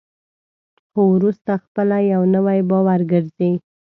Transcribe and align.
خو 0.89 1.01
وروسته 1.15 1.51
خپله 1.63 1.97
یو 2.13 2.21
نوی 2.35 2.59
باور 2.69 2.99
ګرځي. 3.11 3.51